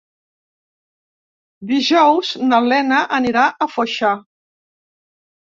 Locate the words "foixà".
3.77-4.15